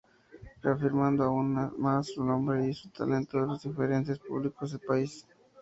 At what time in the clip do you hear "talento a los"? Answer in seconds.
2.89-3.61